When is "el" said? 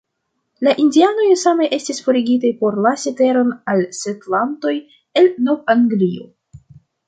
5.23-5.33